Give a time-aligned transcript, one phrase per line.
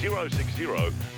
[0.00, 0.64] 060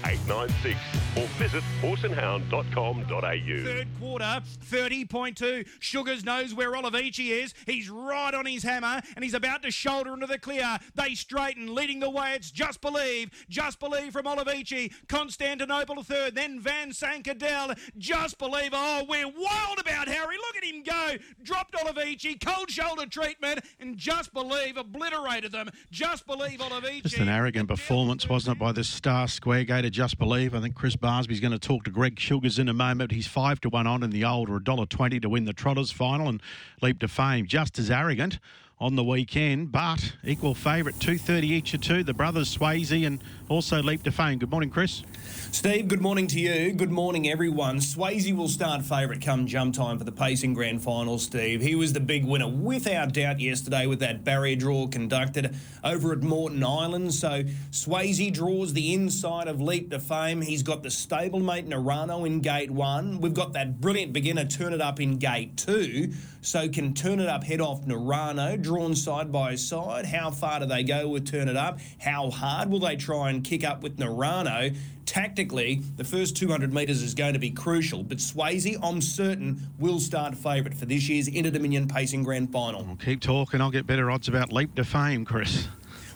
[0.04, 0.78] 896
[1.16, 3.64] or visit horseandhound.com.au.
[3.64, 5.66] Third quarter, 30.2.
[5.80, 7.54] Sugars knows where Olivici is.
[7.66, 10.78] He's right on his hammer and he's about to shoulder into the clear.
[10.94, 12.34] They straighten, leading the way.
[12.34, 13.30] It's Just Believe.
[13.48, 14.92] Just Believe from Olivici.
[15.08, 16.34] Constantinople third.
[16.34, 17.78] Then Van Sankadel.
[17.98, 18.70] Just Believe.
[18.72, 20.36] Oh, we're wild about Harry.
[20.36, 21.16] Look at him go.
[21.42, 22.40] Dropped Olivici.
[22.40, 23.60] Cold shoulder treatment.
[23.80, 25.70] And Just Believe obliterated them.
[25.90, 27.02] Just Believe Olivici.
[27.02, 30.54] Just an arrogant performance, wasn't it, by the star square gaiter Just Believe.
[30.54, 33.12] I think Chris Barsby's going to talk to Greg Sugars in a moment.
[33.12, 36.28] He's five to one on in the old or $1.20 to win the Trotters final
[36.28, 36.42] and
[36.82, 37.46] leap to fame.
[37.46, 38.38] Just as arrogant
[38.80, 42.04] on the weekend, but equal favourite, 230 each of two.
[42.04, 44.38] The brothers Swayze and also leap to fame.
[44.38, 45.02] Good morning, Chris.
[45.50, 46.72] Steve, good morning to you.
[46.72, 47.78] Good morning, everyone.
[47.78, 51.60] Swayze will start favourite come jump time for the Pacing Grand Final, Steve.
[51.60, 56.22] He was the big winner without doubt yesterday with that barrier draw conducted over at
[56.22, 57.14] Moreton Island.
[57.14, 60.40] So Swayze draws the inside of Leap to Fame.
[60.40, 63.20] He's got the stablemate Narano in gate one.
[63.20, 66.12] We've got that brilliant beginner Turn It Up in gate two.
[66.48, 70.06] So can Turn It Up head off Narano, drawn side by side?
[70.06, 71.78] How far do they go with Turn It Up?
[72.00, 74.74] How hard will they try and kick up with Narano?
[75.04, 80.00] Tactically, the first 200 metres is going to be crucial, but Swayze, I'm certain, will
[80.00, 82.86] start favourite for this year's Inter Dominion Pacing Grand Final.
[82.88, 83.60] I'll keep talking.
[83.60, 85.68] I'll get better odds about leap to fame, Chris.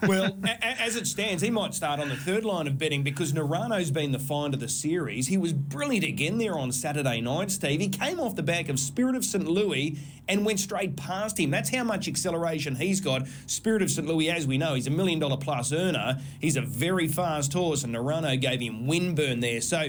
[0.06, 3.32] Well, a- as it stands, he might start on the third line of betting because
[3.32, 5.28] Narano's been the find of the series.
[5.28, 7.80] He was brilliant again there on Saturday night, Steve.
[7.80, 9.46] He came off the back of Spirit of St.
[9.46, 11.50] Louis and went straight past him.
[11.50, 13.26] That's how much acceleration he's got.
[13.46, 14.06] Spirit of St.
[14.06, 16.18] Louis, as we know, he's a million dollar plus earner.
[16.40, 19.60] He's a very fast horse, and Narano gave him windburn there.
[19.60, 19.86] So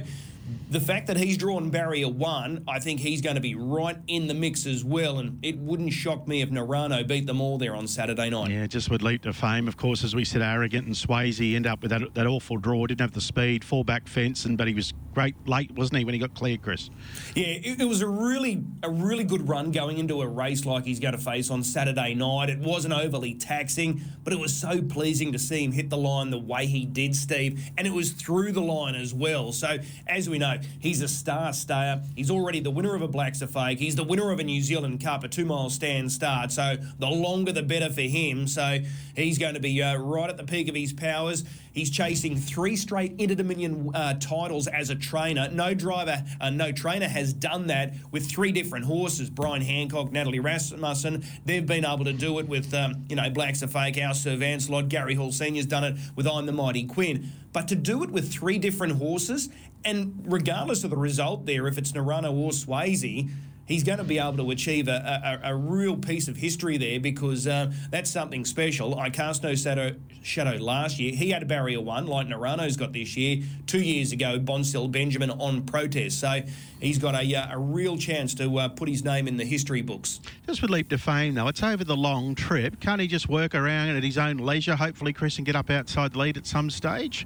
[0.74, 4.26] the fact that he's drawn barrier one, I think he's going to be right in
[4.26, 5.20] the mix as well.
[5.20, 8.50] And it wouldn't shock me if Narano beat them all there on Saturday night.
[8.50, 9.68] Yeah, just would leap to fame.
[9.68, 12.88] Of course, as we said, arrogant and Swayze end up with that, that awful draw.
[12.88, 16.06] Didn't have the speed, fall back fence, and but he was great late, wasn't he,
[16.06, 16.90] when he got clear, Chris?
[17.36, 20.86] Yeah, it, it was a really a really good run going into a race like
[20.86, 22.50] he's going to face on Saturday night.
[22.50, 26.32] It wasn't overly taxing, but it was so pleasing to see him hit the line
[26.32, 29.52] the way he did, Steve, and it was through the line as well.
[29.52, 29.78] So
[30.08, 32.02] as we know, he's a star stayer.
[32.16, 33.80] He's already the winner of a Black Fake.
[33.80, 36.52] He's the winner of a New Zealand Cup, a two-mile stand start.
[36.52, 38.48] So the longer the better for him.
[38.48, 38.80] So
[39.16, 41.44] he's going to be uh, right at the peak of his powers.
[41.74, 45.50] He's chasing three straight Inter Dominion uh, titles as a trainer.
[45.50, 49.30] No driver, uh, no trainer has done that with three different horses.
[49.30, 51.24] Brian Hancock, Natalie Rasmussen.
[51.46, 54.38] They've been able to do it with, um, you know, Blacks A Fake, our Sir
[54.38, 54.90] Vancelot.
[54.90, 57.32] Gary Hall Senior's done it with I'm the Mighty Quinn.
[57.54, 59.50] But to do it with three different horses,
[59.86, 63.30] and regardless of the result there, if it's Narano or Swayze,
[63.74, 67.00] he's going to be able to achieve a, a, a real piece of history there
[67.00, 69.00] because uh, that's something special.
[69.00, 71.12] I cast no shadow, shadow last year.
[71.16, 73.42] He had a barrier one, like Narano's got this year.
[73.66, 76.20] Two years ago, Bonsell Benjamin on protest.
[76.20, 76.42] So
[76.80, 79.82] he's got a, uh, a real chance to uh, put his name in the history
[79.82, 80.20] books.
[80.46, 82.80] Just with leap to fame, though, it's over the long trip.
[82.80, 84.76] Can't he just work around at his own leisure?
[84.76, 87.26] Hopefully, Chris can get up outside the lead at some stage.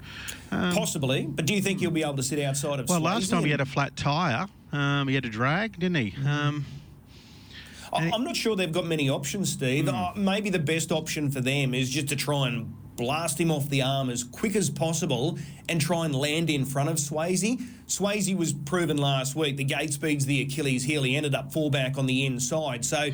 [0.52, 3.26] Um, Possibly, but do you think he'll be able to sit outside of well, last
[3.26, 4.48] Swayze time he had a flat tyre.
[4.72, 6.14] Um, he had a drag, didn't he?
[6.28, 6.66] Um,
[7.94, 9.88] I- I'm not sure they've got many options, Steve.
[9.88, 13.70] Uh, maybe the best option for them is just to try and blast him off
[13.70, 15.38] the arm as quick as possible
[15.70, 17.62] and try and land in front of Swayze.
[17.88, 19.56] Swayze was proven last week.
[19.56, 21.04] The gate speed's the Achilles heel.
[21.04, 22.84] He ended up fullback on the inside.
[22.84, 23.10] So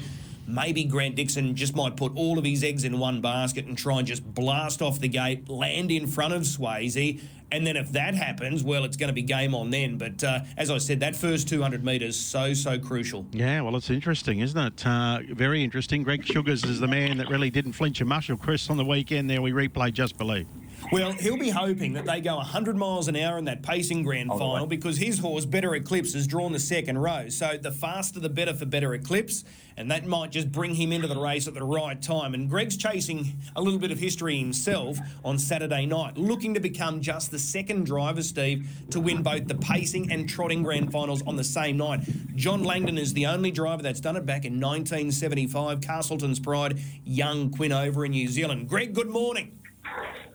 [0.47, 3.99] maybe Grant Dixon just might put all of his eggs in one basket and try
[3.99, 7.21] and just blast off the gate, land in front of Swayze.
[7.53, 9.99] And then if that happens, well, it's going to be game on then.
[9.99, 13.27] But uh, as I said, that first 200 metres so, so crucial.
[13.31, 14.83] yeah, well, it's interesting, isn't it?
[14.87, 16.01] Uh, very interesting.
[16.01, 18.37] Greg Sugars is the man that really didn't flinch a muscle.
[18.37, 20.47] Chris, on the weekend there, we replayed Just Believe.
[20.91, 24.31] Well, he'll be hoping that they go 100 miles an hour in that pacing grand
[24.31, 27.29] oh, final because his horse, Better Eclipse, has drawn the second row.
[27.29, 29.43] So the faster the better for Better Eclipse,
[29.77, 32.33] and that might just bring him into the race at the right time.
[32.33, 37.01] And Greg's chasing a little bit of history himself on Saturday night, looking to become
[37.01, 41.35] just the second driver, Steve, to win both the pacing and trotting grand finals on
[41.35, 42.01] the same night.
[42.35, 45.81] John Langdon is the only driver that's done it back in 1975.
[45.81, 48.67] Castleton's Pride, young Quinn over in New Zealand.
[48.69, 49.59] Greg, good morning.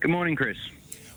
[0.00, 0.56] Good morning, Chris.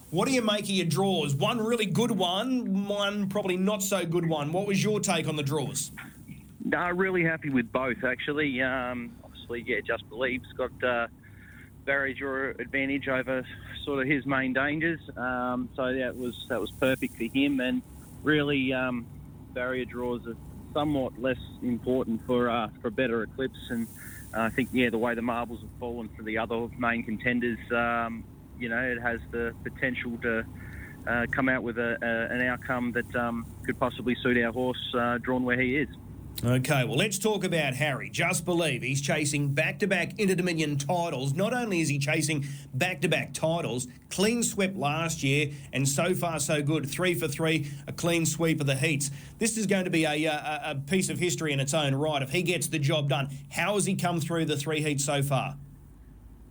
[0.10, 1.36] What do you make of your draws?
[1.36, 4.52] One really good one, one probably not so good one.
[4.52, 5.92] What was your take on the draws?
[6.66, 8.60] No, really happy with both, actually.
[8.60, 11.08] Um, obviously, yeah, Just Believe's got uh,
[11.86, 13.46] barrier draw advantage over
[13.86, 15.00] sort of his main dangers.
[15.16, 17.84] Um, so that was that was perfect for him, and
[18.24, 19.06] really um,
[19.54, 20.36] barrier draws are
[20.74, 23.60] somewhat less important for uh, for a better eclipse.
[23.70, 23.88] And
[24.34, 28.24] I think yeah, the way the marbles have fallen for the other main contenders, um,
[28.62, 30.46] you know, it has the potential to.
[31.08, 34.94] Uh, come out with a, a, an outcome that um, could possibly suit our horse
[34.96, 35.88] uh, drawn where he is.
[36.44, 38.10] Okay, well, let's talk about Harry.
[38.10, 41.34] Just believe he's chasing back to back Inter Dominion titles.
[41.34, 46.16] Not only is he chasing back to back titles, clean swept last year, and so
[46.16, 46.90] far so good.
[46.90, 49.12] Three for three, a clean sweep of the heats.
[49.38, 52.24] This is going to be a, a, a piece of history in its own right
[52.24, 53.30] if he gets the job done.
[53.52, 55.58] How has he come through the three heats so far?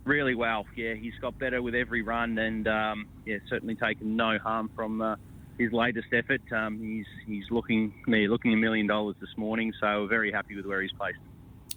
[0.03, 0.95] Really well, yeah.
[0.95, 5.01] He's got better with every run, and um, yeah, certainly taken no harm from.
[5.01, 5.15] Uh,
[5.61, 6.41] his latest effort.
[6.51, 10.65] Um, he's he's looking yeah, looking a million dollars this morning, so very happy with
[10.65, 11.19] where he's placed.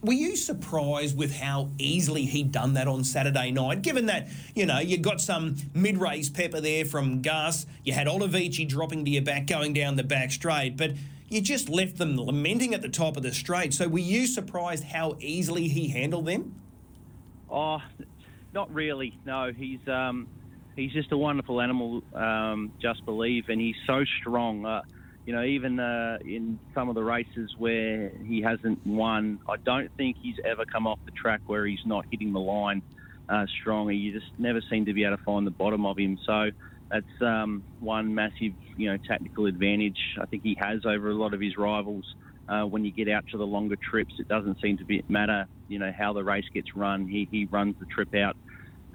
[0.02, 3.82] Were you surprised with how easily he'd done that on Saturday night?
[3.82, 8.68] Given that you know you got some mid-race pepper there from Gus, you had Olivici
[8.68, 10.92] dropping to your back going down the back straight, but
[11.28, 13.72] you just left them lamenting at the top of the straight.
[13.72, 16.54] So were you surprised how easily he handled them?
[17.50, 17.82] Oh,
[18.54, 19.18] not really.
[19.26, 19.86] No, he's.
[19.88, 20.28] Um,
[20.76, 22.02] he's just a wonderful animal.
[22.14, 24.64] Um, just believe, and he's so strong.
[24.64, 24.82] Uh,
[25.26, 29.90] you know, even uh, in some of the races where he hasn't won, I don't
[29.96, 32.82] think he's ever come off the track where he's not hitting the line
[33.28, 33.96] uh, strongly.
[33.96, 36.18] You just never seem to be able to find the bottom of him.
[36.26, 36.50] So
[36.90, 41.32] that's um, one massive, you know, tactical advantage I think he has over a lot
[41.32, 42.04] of his rivals.
[42.46, 45.46] Uh, when you get out to the longer trips, it doesn't seem to be, matter,
[45.68, 47.06] you know, how the race gets run.
[47.06, 48.36] He, he runs the trip out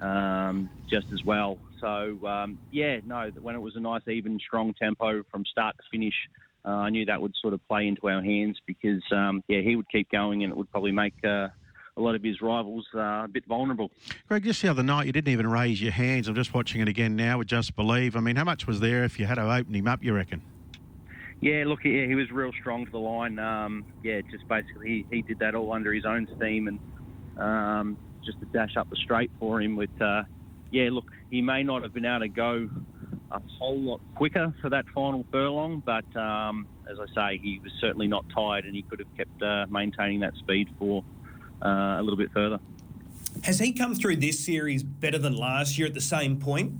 [0.00, 1.58] um, just as well.
[1.80, 5.82] So um, yeah, no, when it was a nice, even, strong tempo from start to
[5.90, 6.14] finish,
[6.64, 9.76] uh, I knew that would sort of play into our hands because um, yeah, he
[9.76, 11.14] would keep going and it would probably make.
[11.24, 11.48] Uh,
[11.96, 13.90] a lot of his rivals uh, a bit vulnerable.
[14.28, 16.28] Greg, just the other night, you didn't even raise your hands.
[16.28, 18.16] I'm just watching it again now with Just Believe.
[18.16, 20.40] I mean, how much was there if you had to open him up, you reckon?
[21.40, 23.38] Yeah, look, yeah, he was real strong to the line.
[23.38, 26.78] Um, yeah, just basically he, he did that all under his own steam and
[27.38, 30.22] um, just to dash up the straight for him with uh,
[30.70, 32.68] yeah, look, he may not have been able to go
[33.30, 37.72] a whole lot quicker for that final furlong, but um, as I say, he was
[37.80, 41.04] certainly not tired and he could have kept uh, maintaining that speed for
[41.64, 42.58] uh, a little bit further.
[43.44, 46.74] Has he come through this series better than last year at the same point?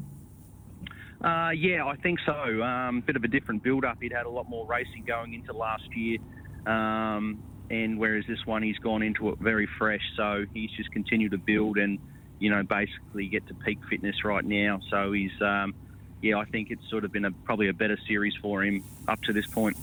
[1.22, 2.62] Uh, yeah, I think so.
[2.62, 3.98] Um, bit of a different build-up.
[4.00, 6.18] He'd had a lot more racing going into last year,
[6.66, 10.02] um, and whereas this one he's gone into it very fresh.
[10.16, 11.98] So he's just continued to build and
[12.40, 14.80] you know, basically get to peak fitness right now.
[14.90, 15.74] So he's, um,
[16.22, 19.20] yeah, I think it's sort of been a, probably a better series for him up
[19.22, 19.76] to this point.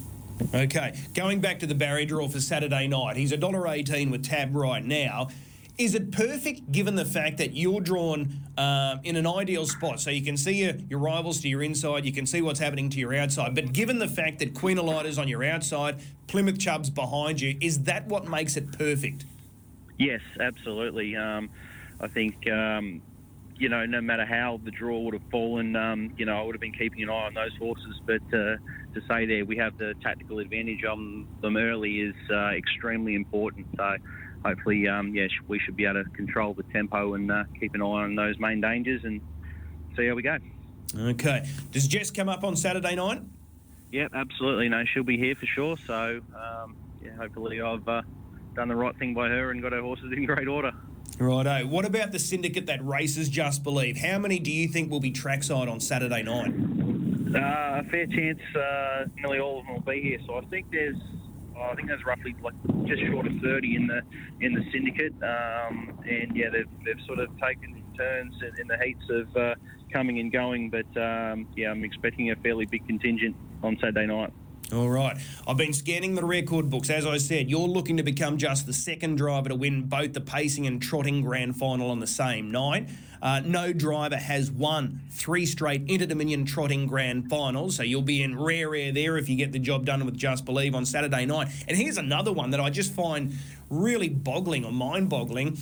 [0.53, 4.83] Okay, going back to the barrier draw for Saturday night, he's $1.18 with tab right
[4.83, 5.29] now.
[5.77, 10.09] Is it perfect given the fact that you're drawn um, in an ideal spot so
[10.09, 12.99] you can see your, your rivals to your inside, you can see what's happening to
[12.99, 17.41] your outside, but given the fact that Queen is on your outside, Plymouth Chubb's behind
[17.41, 19.25] you, is that what makes it perfect?
[19.99, 21.15] Yes, absolutely.
[21.15, 21.49] Um,
[21.99, 23.01] I think, um,
[23.55, 26.55] you know, no matter how the draw would have fallen, um, you know, I would
[26.55, 28.01] have been keeping an eye on those horses.
[28.05, 28.57] But uh,
[28.93, 33.67] to say there we have the tactical advantage on them early is uh, extremely important.
[33.75, 33.97] So
[34.47, 37.81] hopefully, um, yeah, we should be able to control the tempo and uh, keep an
[37.81, 39.21] eye on those main dangers and
[39.95, 40.37] see how we go.
[40.97, 41.47] Okay.
[41.71, 43.21] Does Jess come up on Saturday night?
[43.91, 44.69] Yeah, absolutely.
[44.69, 45.77] No, she'll be here for sure.
[45.85, 48.01] So, um, yeah, hopefully I've uh,
[48.55, 50.71] done the right thing by her and got her horses in great order.
[51.19, 51.65] Righto.
[51.65, 53.97] What about the syndicate that races Just Believe?
[53.97, 56.53] How many do you think will be trackside on Saturday night?
[57.33, 58.39] Uh, a fair chance.
[58.55, 60.19] Uh, nearly all of them will be here.
[60.25, 60.97] So I think there's,
[61.61, 62.53] I think there's roughly like
[62.85, 64.01] just short of 30 in the
[64.41, 65.13] in the syndicate.
[65.23, 69.55] Um, and yeah, they've, they've sort of taken turns in, in the heats of uh,
[69.91, 70.69] coming and going.
[70.69, 74.31] But um, yeah, I'm expecting a fairly big contingent on Saturday night.
[74.73, 75.17] All right.
[75.47, 76.89] I've been scanning the record books.
[76.89, 80.19] As I said, you're looking to become just the second driver to win both the
[80.19, 82.89] pacing and trotting grand final on the same night.
[83.21, 88.21] Uh, no driver has won three straight Inter Dominion trotting grand finals, so you'll be
[88.21, 91.25] in rare air there if you get the job done with Just Believe on Saturday
[91.25, 91.47] night.
[91.67, 93.33] And here's another one that I just find
[93.69, 95.57] really boggling or mind boggling.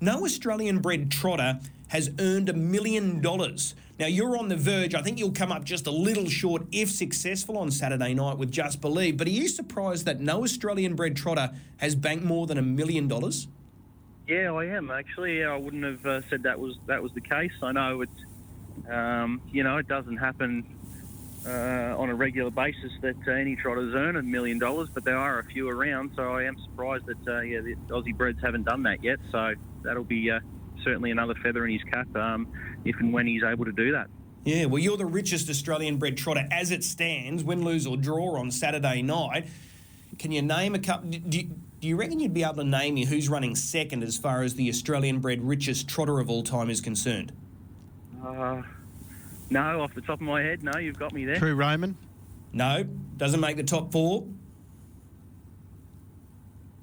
[0.00, 3.74] No Australian bred trotter has earned a million dollars.
[3.98, 4.94] Now, you're on the verge.
[4.94, 8.50] I think you'll come up just a little short if successful on Saturday night with
[8.50, 9.16] Just Believe.
[9.16, 13.06] But are you surprised that no Australian bred trotter has banked more than a million
[13.06, 13.46] dollars?
[14.32, 15.44] Yeah, I am actually.
[15.44, 17.52] I wouldn't have uh, said that was that was the case.
[17.62, 18.20] I know it's,
[18.90, 20.64] um, you know, it doesn't happen
[21.46, 25.18] uh, on a regular basis that uh, any trotters earn a million dollars, but there
[25.18, 26.12] are a few around.
[26.16, 29.18] So I am surprised that uh, yeah, the Aussie breds haven't done that yet.
[29.30, 30.40] So that'll be uh,
[30.82, 32.48] certainly another feather in his cap um,
[32.86, 34.06] if and when he's able to do that.
[34.44, 38.38] Yeah, well, you're the richest Australian bred trotter as it stands, win, lose, or draw
[38.38, 39.48] on Saturday night.
[40.18, 41.10] Can you name a couple?
[41.10, 41.44] Do
[41.82, 44.54] do you reckon you'd be able to name me who's running second as far as
[44.54, 47.32] the Australian bred richest trotter of all time is concerned?
[48.24, 48.62] Uh,
[49.50, 51.36] no, off the top of my head, no, you've got me there.
[51.36, 51.96] True Roman.
[52.52, 52.84] No,
[53.16, 54.24] doesn't make the top four.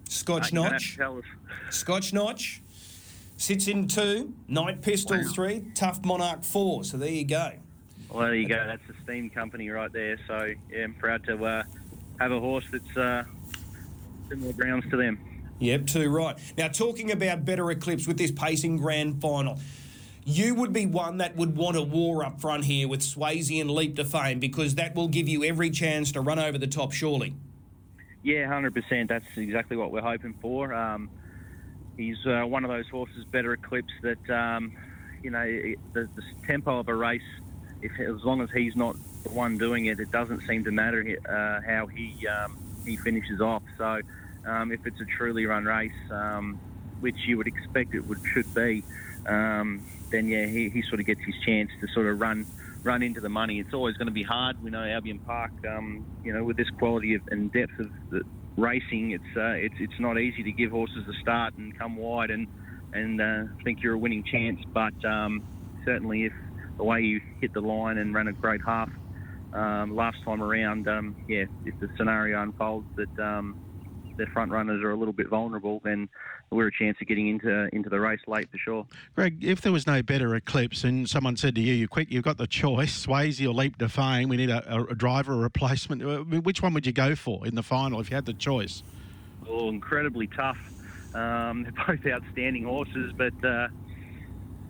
[0.10, 0.98] Scotch you're gonna have Notch.
[0.98, 1.24] tell us.
[1.70, 2.62] Scotch Notch
[3.38, 4.34] sits in two.
[4.50, 5.32] Knight Pistol Wow.
[5.32, 5.64] three.
[5.76, 6.84] Tough Monarch four.
[6.84, 7.54] So there you go.
[8.10, 8.66] Well, there you go.
[8.68, 10.18] That's a steam company right there.
[10.28, 11.64] So yeah, I'm proud to uh,
[12.20, 13.24] have a horse that's uh,
[14.30, 15.20] similar grounds to them.
[15.60, 16.38] Yep, too right.
[16.58, 19.60] Now, talking about better eclipse with this pacing grand final,
[20.24, 23.70] you would be one that would want a war up front here with Swayze and
[23.70, 26.94] Leap to Fame because that will give you every chance to run over the top,
[26.94, 27.34] surely.
[28.24, 29.10] Yeah, hundred percent.
[29.10, 30.74] That's exactly what we're hoping for.
[30.74, 31.10] Um,
[31.98, 34.74] he's uh, one of those horses, better eclipse that um,
[35.24, 35.46] you know
[35.94, 37.22] the, the tempo of a race.
[37.82, 41.18] If as long as he's not the one doing it, it doesn't seem to matter
[41.28, 43.64] uh, how he um, he finishes off.
[43.78, 44.02] So
[44.50, 46.60] um, if it's a truly run race, um,
[47.00, 48.84] which you would expect it would should be,
[49.28, 52.46] um, then yeah, he, he sort of gets his chance to sort of run
[52.84, 53.60] run into the money.
[53.60, 54.62] It's always going to be hard.
[54.64, 58.22] We know Albion Park, um, you know, with this quality of, and depth of the
[58.58, 62.32] racing, it's uh, it's it's not easy to give horses a start and come wide
[62.32, 62.48] and
[62.94, 64.60] and uh, think you're a winning chance.
[64.74, 65.44] But um,
[65.86, 66.34] certainly, if
[66.78, 68.90] the way you hit the line and ran a great half
[69.54, 73.60] um, last time around, um, yeah, if the scenario unfolds that um,
[74.20, 76.10] the front runners are a little bit vulnerable, then
[76.52, 78.86] we're a chance of getting into into the race late for sure.
[79.16, 82.24] Greg, if there was no better eclipse and someone said to you, you quick, you've
[82.24, 85.38] got the choice, Swayze or Leap to Fame, we need a, a, a driver, a
[85.38, 86.44] replacement.
[86.44, 88.84] Which one would you go for in the final if you had the choice?
[89.48, 90.58] Oh, incredibly tough.
[91.16, 93.70] Um, they're both outstanding horses, but uh,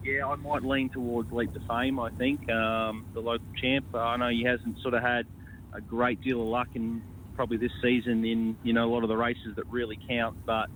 [0.03, 1.99] yeah, I might lean towards Leap to Fame.
[1.99, 3.93] I think um, the local champ.
[3.95, 5.25] I know he hasn't sort of had
[5.73, 7.01] a great deal of luck in
[7.39, 10.67] probably this season in you know a lot of the races that really count, but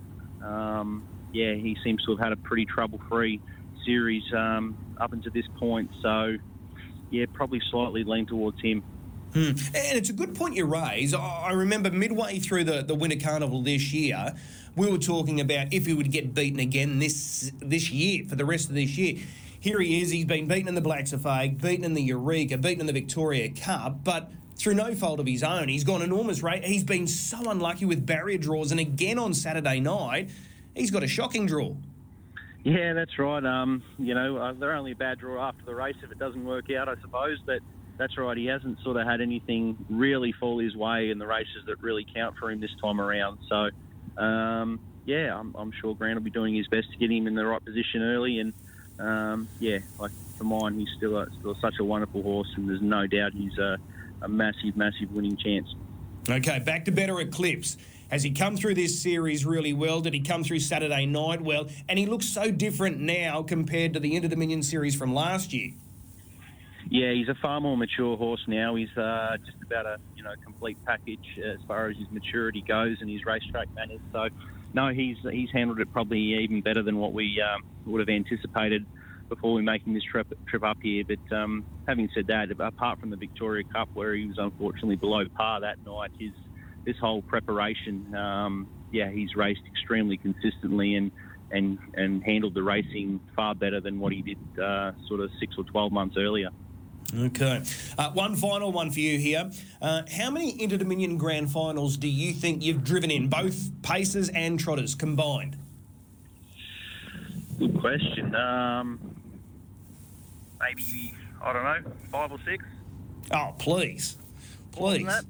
[0.41, 3.41] um, yeah, he seems to have had a pretty trouble-free
[3.85, 5.91] series um, up until this point.
[6.01, 6.37] So
[7.11, 8.81] yeah, probably slightly lean towards him.
[9.33, 9.49] Hmm.
[9.75, 11.13] And it's a good point you raise.
[11.13, 14.33] I remember midway through the, the Winter Carnival this year,
[14.77, 18.45] we were talking about if he would get beaten again this this year for the
[18.45, 19.21] rest of this year.
[19.59, 20.11] Here he is.
[20.11, 22.93] He's been beaten in the Blacks of Safari, beaten in the Eureka, beaten in the
[22.93, 26.63] Victoria Cup, but through no fault of his own, he's gone enormous rate.
[26.63, 30.29] He's been so unlucky with barrier draws, and again on Saturday night,
[30.75, 31.75] he's got a shocking draw.
[32.63, 33.43] Yeah, that's right.
[33.43, 36.45] Um, you know, uh, they're only a bad draw after the race if it doesn't
[36.45, 37.39] work out, I suppose.
[37.45, 37.59] But
[37.97, 38.37] that's right.
[38.37, 42.05] He hasn't sort of had anything really fall his way in the races that really
[42.15, 43.39] count for him this time around.
[43.49, 43.69] So,
[44.21, 47.35] um, yeah, I'm, I'm sure Grant will be doing his best to get him in
[47.35, 48.39] the right position early.
[48.39, 48.53] And
[48.97, 52.81] um, yeah, like for mine, he's still a, still such a wonderful horse, and there's
[52.81, 53.77] no doubt he's a,
[54.23, 55.67] a massive, massive winning chance.
[56.29, 57.77] Okay, back to better eclipse.
[58.09, 59.99] Has he come through this series really well?
[60.01, 61.67] Did he come through Saturday night well?
[61.89, 65.71] And he looks so different now compared to the Inter Dominion series from last year.
[66.89, 68.75] Yeah, he's a far more mature horse now.
[68.75, 72.97] He's uh, just about a you know complete package as far as his maturity goes
[73.01, 74.01] and his racetrack manners.
[74.11, 74.27] So,
[74.73, 78.85] no, he's he's handled it probably even better than what we um, would have anticipated
[79.33, 81.03] before we making this trip trip up here.
[81.07, 85.25] But um, having said that, apart from the Victoria Cup where he was unfortunately below
[85.35, 86.31] par that night, his
[86.85, 91.11] this whole preparation, um, yeah, he's raced extremely consistently and.
[91.51, 95.53] And, and handled the racing far better than what he did uh, sort of six
[95.55, 96.49] or 12 months earlier.
[97.15, 97.61] Okay.
[97.95, 99.51] Uh, one final one for you here.
[99.79, 104.29] Uh, how many Inter Dominion Grand Finals do you think you've driven in, both Pacers
[104.29, 105.57] and Trotters combined?
[107.59, 108.33] Good question.
[108.35, 109.12] Um,
[110.67, 112.63] maybe I don't know, five or six.
[113.31, 114.17] Oh, please.
[114.71, 115.05] Please.
[115.05, 115.25] that?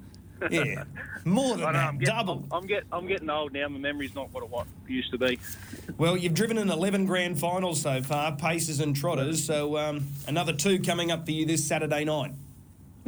[0.52, 0.84] yeah.
[1.26, 1.88] More than I know, that.
[1.88, 2.46] I'm getting, Double.
[2.52, 3.68] I'm, I'm, get, I'm getting old now.
[3.68, 5.40] My memory's not what it wa- used to be.
[5.98, 10.54] Well, you've driven in 11 grand finals so far, Pacers and Trotters, so um, another
[10.54, 12.32] two coming up for you this Saturday night.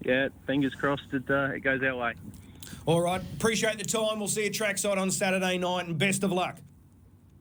[0.04, 2.14] Yeah, fingers crossed it, uh, it goes our way.
[2.86, 4.20] All right, appreciate the time.
[4.20, 6.58] We'll see you trackside on Saturday night, and best of luck.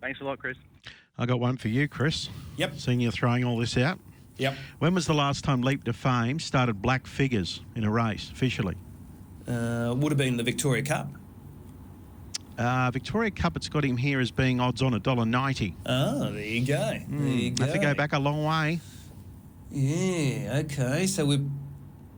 [0.01, 0.57] Thanks a lot, Chris.
[1.19, 2.29] I got one for you, Chris.
[2.57, 2.79] Yep.
[2.79, 3.99] Seeing you throwing all this out.
[4.39, 4.57] Yep.
[4.81, 8.75] When was the last time Leap to Fame started black figures in a race officially?
[9.47, 11.09] Uh, would have been the Victoria Cup.
[12.57, 15.75] Uh, Victoria Cup, it's got him here as being odds on $1.90.
[15.87, 16.99] Oh, there you go.
[17.09, 17.65] There you go.
[17.65, 18.81] Have to go back a long way.
[19.71, 21.07] Yeah, okay.
[21.07, 21.45] So we're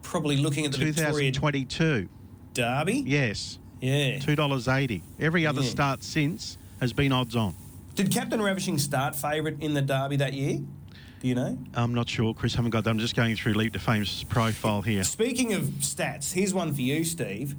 [0.02, 2.08] probably looking at the Victoria 2022.
[2.52, 3.02] Derby.
[3.06, 4.18] Yes, Yeah.
[4.18, 5.02] $2.80.
[5.18, 5.68] Every other Yeah.
[5.68, 7.54] start since has been odds on.
[7.94, 10.61] Did Captain Ravishing start favourite in the Derby that year?
[11.20, 11.58] Do you know?
[11.75, 12.54] I'm not sure, Chris.
[12.54, 12.90] Haven't got that.
[12.90, 15.02] I'm just going through Leap to Fame's profile here.
[15.02, 17.54] Speaking of stats, here's one for you, Steve.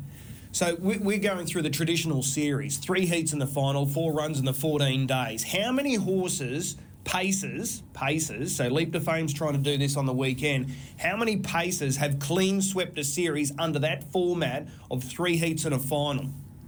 [0.52, 4.40] So we- we're going through the traditional series: three heats in the final, four runs
[4.40, 5.44] in the 14 days.
[5.44, 6.78] How many horses?
[7.04, 8.54] Paces, paces.
[8.54, 10.74] So Leap to Fame's trying to do this on the weekend.
[11.00, 15.74] How many paces have clean swept a series under that format of three heats and
[15.74, 16.26] a final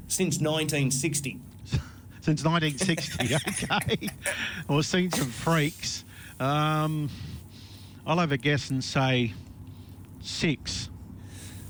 [0.07, 1.39] since 1960?
[2.21, 3.35] Since 1960,
[3.73, 4.09] okay.
[4.67, 6.03] Well, we've seen some freaks.
[6.39, 7.09] Um,
[8.07, 9.33] I'll have a guess and say
[10.21, 10.89] six,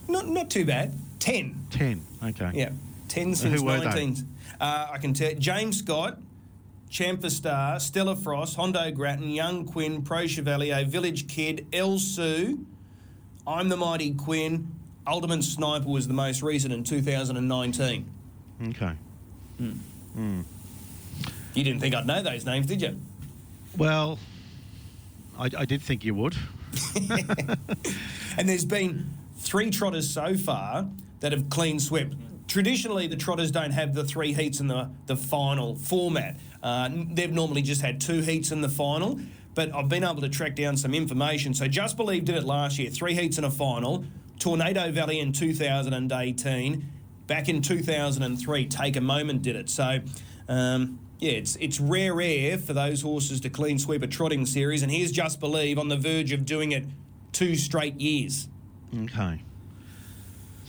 [0.07, 0.93] Not not too bad.
[1.19, 1.65] Ten.
[1.69, 2.01] ten.
[2.23, 2.51] Okay.
[2.53, 2.69] Yeah,
[3.07, 3.85] ten since who were they?
[3.85, 4.27] 19.
[4.59, 5.33] Uh, I can tell.
[5.35, 6.17] James Scott,
[6.89, 12.65] Chamfer's Star, Stella Frost, Hondo Grattan, Young Quinn, Preux Chevalier, Village Kid, El Sue,
[13.47, 14.71] I'm the Mighty Quinn.
[15.07, 18.05] Ultimate Sniper was the most recent in 2019.
[18.69, 18.91] Okay.
[19.59, 20.43] You
[21.55, 22.99] didn't think I'd know those names, did you?
[23.77, 24.19] Well,
[25.39, 26.35] I, I did think you would.
[28.39, 30.87] And there's been three trotters so far
[31.19, 32.15] that have clean swept.
[32.47, 36.37] Traditionally, the trotters don't have the three heats in the, the final format.
[36.63, 39.19] Uh, they've normally just had two heats in the final,
[39.55, 41.53] but I've been able to track down some information.
[41.53, 44.05] So Just Believe did it last year, three heats in a final.
[44.39, 46.87] Tornado Valley in 2018.
[47.27, 49.69] Back in 2003, Take a Moment did it.
[49.69, 49.99] So,
[50.47, 54.81] um, yeah, it's it's rare air for those horses to clean sweep a trotting series.
[54.81, 56.85] And here's Just Believe on the verge of doing it
[57.33, 58.47] two straight years.
[59.03, 59.41] Okay.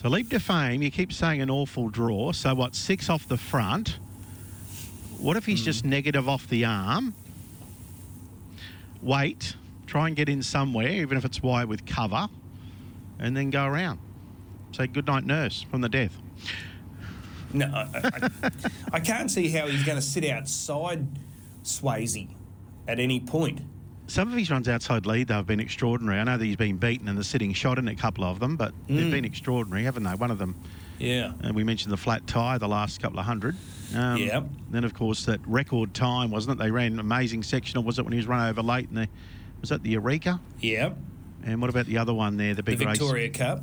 [0.03, 2.33] So Leap to Fame, you keep saying an awful draw.
[2.33, 3.99] So what, six off the front?
[5.19, 5.67] What if he's hmm.
[5.67, 7.15] just negative off the arm?
[9.03, 9.55] Wait,
[9.87, 12.29] try and get in somewhere, even if it's wide with cover,
[13.19, 13.99] and then go around.
[14.73, 16.17] Say goodnight, nurse, from the death.
[17.53, 18.51] No, I, I,
[18.95, 21.07] I can't see how he's going to sit outside
[21.65, 22.29] Swayze
[22.87, 23.61] at any point.
[24.07, 26.19] Some of his runs outside lead, they've been extraordinary.
[26.19, 28.57] I know that he's been beaten and the sitting shot in a couple of them,
[28.57, 30.11] but they've been extraordinary, haven't they?
[30.15, 30.57] One of them,
[30.99, 31.33] Yeah.
[31.43, 33.57] and we mentioned the flat tie, the last couple of hundred.
[33.95, 34.47] Um, Yep.
[34.71, 36.63] Then, of course, that record time, wasn't it?
[36.63, 38.89] They ran an amazing sectional, was it, when he was run over late?
[38.89, 39.09] And the,
[39.61, 40.41] was that the Eureka?
[40.61, 40.91] Yeah.
[41.45, 42.99] And what about the other one there, the The big race?
[42.99, 43.63] Victoria Cup.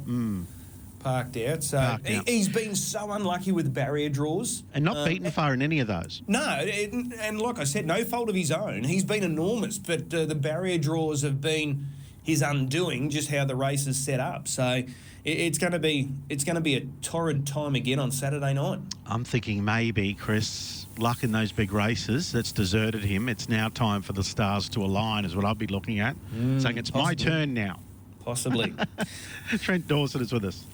[0.99, 1.63] Parked out.
[1.63, 2.27] So Parked he, out.
[2.29, 4.63] he's been so unlucky with barrier draws.
[4.73, 6.21] And not Uh, beaten far in any of those.
[6.27, 8.83] No, it, and like I said, no fault of his own.
[8.83, 11.87] He's been enormous, but uh, the barrier draws have been
[12.23, 13.09] his undoing.
[13.09, 14.47] Just how the race is set up.
[14.47, 14.87] So it,
[15.23, 18.79] it's going to be it's going to be a torrid time again on Saturday night.
[19.05, 23.29] I'm thinking maybe, Chris, luck in those big races that's deserted him.
[23.29, 26.15] It's now time for the stars to align, is what I'd be looking at.
[26.57, 27.79] Saying it's my turn now.
[28.25, 28.73] Possibly.
[29.59, 30.65] Trent Dawson is with us.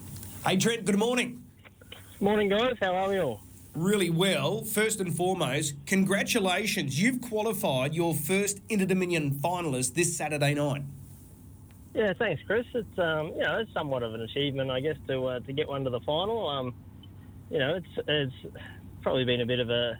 [0.44, 1.42] Hey Trent, good morning.
[2.20, 2.74] Morning, guys.
[2.80, 3.40] How are we all?
[3.74, 4.62] really well.
[4.62, 7.00] First and foremost, congratulations.
[7.00, 10.82] You've qualified your first Inter Dominion finalist this Saturday night.
[11.92, 12.66] Yeah, thanks, Chris.
[12.74, 15.68] It's um, you know, it's somewhat of an achievement, I guess, to uh, to get
[15.68, 16.48] one to the final.
[16.48, 16.74] Um,
[17.50, 18.54] you know, it's it's
[19.02, 19.98] probably been a bit of a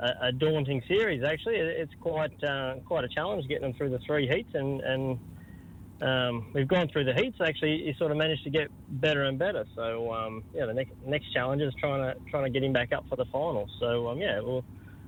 [0.00, 1.22] a, a daunting series.
[1.24, 5.18] Actually, it's quite uh, quite a challenge getting them through the three heats, and and
[6.00, 7.38] um, we've gone through the heats.
[7.40, 8.68] Actually, he sort of managed to get
[9.00, 9.64] better and better.
[9.74, 12.92] So um, yeah, the next next challenge is trying to trying to get him back
[12.92, 13.68] up for the final.
[13.80, 14.64] So um, yeah, we'll,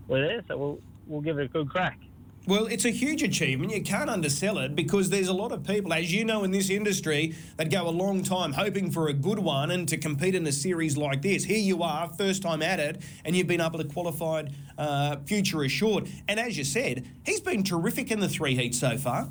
[0.07, 0.42] we're there.
[0.48, 1.98] So we'll we'll give it a good crack.
[2.46, 3.74] Well, it's a huge achievement.
[3.74, 6.70] You can't undersell it because there's a lot of people, as you know, in this
[6.70, 10.46] industry that go a long time hoping for a good one and to compete in
[10.46, 11.44] a series like this.
[11.44, 14.44] Here you are, first time at it, and you've been able to qualify
[14.79, 16.09] uh, future assured.
[16.27, 19.29] And as you said, he's been terrific in the three heats so far.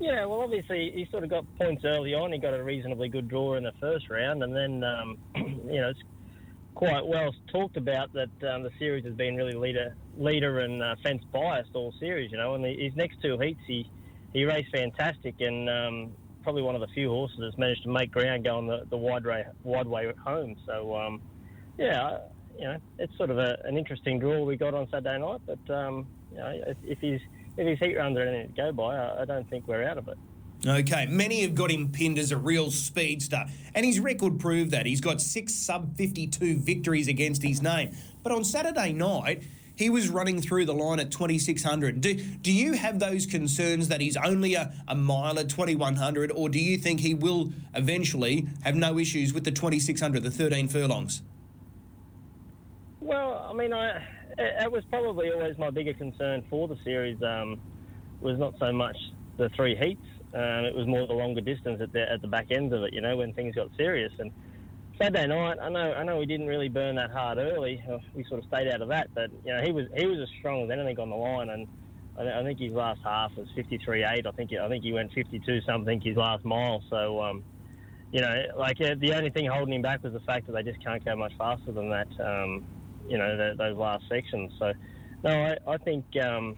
[0.00, 2.32] Yeah, well, obviously he sort of got points early on.
[2.32, 5.90] He got a reasonably good draw in the first round, and then um, you know
[5.90, 6.00] it's
[6.74, 10.96] quite well talked about that um, the series has been really leader leader and uh,
[11.02, 12.32] fence biased all series.
[12.32, 13.90] You know, and the, his next two heats he
[14.32, 18.10] he raced fantastic and um, probably one of the few horses that's managed to make
[18.10, 20.56] ground going the, the wide way wide way at home.
[20.64, 21.20] So um,
[21.76, 22.20] yeah,
[22.58, 25.74] you know it's sort of a, an interesting draw we got on Saturday night, but
[25.74, 27.20] um, you know if, if he's
[27.60, 29.98] if his heat runs are anything to go by, I, I don't think we're out
[29.98, 30.16] of it.
[30.66, 33.44] Okay, many have got him pinned as a real speedster,
[33.74, 34.86] and his record proved that.
[34.86, 37.96] He's got six sub 52 victories against his name.
[38.22, 39.42] But on Saturday night,
[39.76, 42.02] he was running through the line at 2600.
[42.02, 46.50] Do, do you have those concerns that he's only a, a mile at 2100, or
[46.50, 51.22] do you think he will eventually have no issues with the 2600, the 13 furlongs?
[53.00, 54.06] Well, I mean, I
[54.38, 57.60] it, was probably always my bigger concern for the series um,
[58.20, 58.96] was not so much
[59.36, 60.06] the three heats.
[60.34, 62.92] Um, it was more the longer distance at the at the back end of it.
[62.92, 64.12] You know, when things got serious.
[64.18, 64.30] And
[65.00, 67.82] Saturday night, I know, I know, we didn't really burn that hard early.
[67.90, 70.18] Uh, we sort of stayed out of that, but you know, he was he was
[70.20, 71.66] as strong as anything on the line, and
[72.18, 74.26] I, I think his last half was 53.8.
[74.26, 76.82] I think I think he went 52 something his last mile.
[76.90, 77.42] So, um,
[78.12, 80.62] you know, like uh, the only thing holding him back was the fact that they
[80.62, 82.08] just can't go much faster than that.
[82.20, 82.64] Um,
[83.08, 84.52] you know, the, those last sections.
[84.58, 84.72] So,
[85.24, 86.04] no, I, I think.
[86.22, 86.56] Um,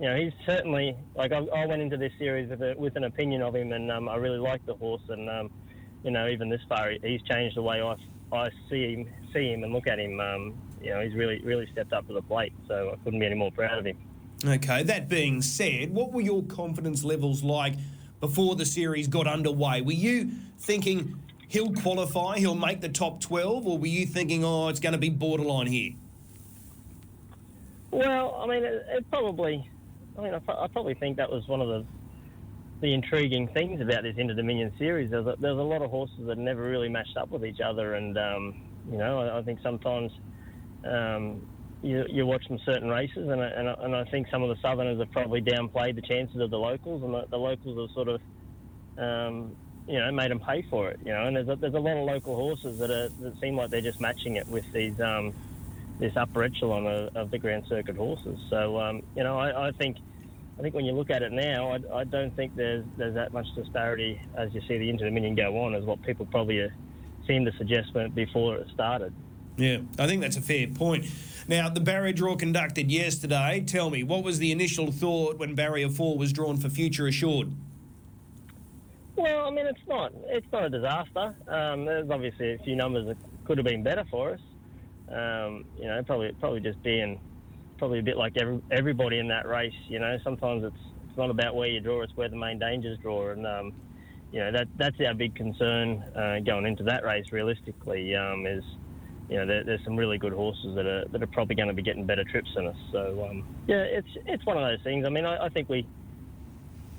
[0.00, 3.04] you know, he's certainly like I, I went into this series with, a, with an
[3.04, 5.50] opinion of him, and um, I really like the horse, and um,
[6.02, 7.94] you know, even this far, he's changed the way I,
[8.34, 10.18] I see him, see him, and look at him.
[10.20, 12.52] Um, you know, he's really, really stepped up to the plate.
[12.68, 13.96] So I couldn't be any more proud of him.
[14.44, 14.82] Okay.
[14.82, 17.74] That being said, what were your confidence levels like
[18.20, 19.82] before the series got underway?
[19.82, 21.20] Were you thinking
[21.52, 24.98] he'll qualify, he'll make the top twelve, or were you thinking, oh, it's going to
[24.98, 25.92] be borderline here?
[27.90, 29.68] Well, I mean, it, it probably.
[30.18, 31.84] I mean, I, I probably think that was one of the
[32.80, 35.10] the intriguing things about this Inter Dominion series.
[35.10, 37.94] There's a, there's a lot of horses that never really matched up with each other,
[37.94, 40.10] and um, you know, I, I think sometimes
[40.84, 41.46] um,
[41.82, 44.48] you, you watch some certain races, and I, and, I, and I think some of
[44.48, 47.94] the Southerners have probably downplayed the chances of the locals, and the, the locals have
[47.94, 48.20] sort of,
[48.98, 49.54] um,
[49.86, 51.00] you know, made them pay for it.
[51.04, 53.56] You know, and there's a, there's a lot of local horses that are that seem
[53.56, 55.32] like they're just matching it with these um,
[55.98, 58.38] this upper echelon of, of the Grand Circuit horses.
[58.50, 59.96] So um, you know, I, I think
[60.58, 63.32] I think when you look at it now, I, I, don't think there's there's that
[63.32, 66.68] much disparity as you see the Inter Dominion go on, as what people probably uh,
[67.26, 69.12] seemed to suggest when before it started.
[69.56, 71.06] Yeah, I think that's a fair point.
[71.46, 73.62] Now, the barrier draw conducted yesterday.
[73.66, 77.52] Tell me, what was the initial thought when barrier four was drawn for Future Assured?
[79.16, 81.34] Well, I mean, it's not it's not a disaster.
[81.48, 84.40] Um, there's obviously a few numbers that could have been better for us.
[85.10, 87.20] Um, you know, probably probably just being
[87.78, 89.74] probably a bit like every, everybody in that race.
[89.88, 92.98] You know, sometimes it's it's not about where you draw; it's where the main dangers
[93.02, 93.72] draw, and um,
[94.32, 97.26] you know that that's our big concern uh, going into that race.
[97.32, 98.64] Realistically, um, is
[99.28, 101.74] you know there, there's some really good horses that are that are probably going to
[101.74, 102.76] be getting better trips than us.
[102.92, 105.04] So um, yeah, it's it's one of those things.
[105.04, 105.86] I mean, I, I, think we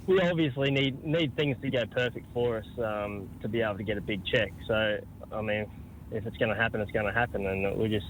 [0.07, 3.83] we obviously need need things to go perfect for us um, to be able to
[3.83, 4.51] get a big check.
[4.67, 4.99] So
[5.31, 5.69] I mean,
[6.11, 8.07] if it's going to happen, it's going to happen, and we just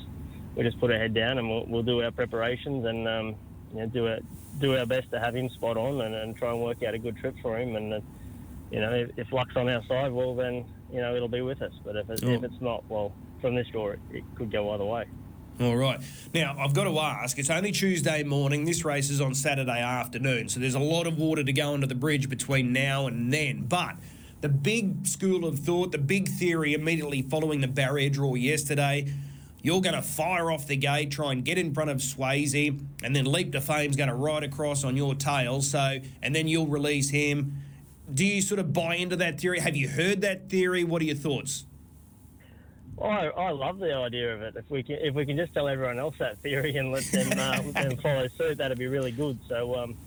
[0.55, 3.35] we just put our head down and we'll, we'll do our preparations and um,
[3.73, 4.23] you know, do it
[4.59, 6.99] do our best to have him spot on and, and try and work out a
[6.99, 7.75] good trip for him.
[7.75, 7.99] And uh,
[8.71, 11.61] you know, if, if, luck's on our side, well then you know it'll be with
[11.61, 11.73] us.
[11.83, 12.29] But if, it, oh.
[12.29, 15.05] if it's not, well, from this draw, it, it could go either way.
[15.59, 15.99] All right.
[16.33, 18.65] Now, I've got to ask, it's only Tuesday morning.
[18.65, 20.49] This race is on Saturday afternoon.
[20.49, 23.65] So there's a lot of water to go under the bridge between now and then.
[23.65, 23.95] But
[24.41, 29.13] the big school of thought, the big theory immediately following the barrier draw yesterday
[29.63, 33.15] you're going to fire off the gate, try and get in front of Swayze, and
[33.15, 35.61] then Leap to Fame's going to ride across on your tail.
[35.61, 37.63] So, and then you'll release him.
[38.13, 39.61] Do you sort of buy into that theory?
[39.61, 40.83] Have you heard that theory?
[40.83, 41.63] What are your thoughts?
[43.01, 44.55] I, I love the idea of it.
[44.55, 47.31] If we can, if we can just tell everyone else that theory and let them,
[47.37, 49.39] uh, let them follow suit, that'd be really good.
[49.49, 49.97] So, um,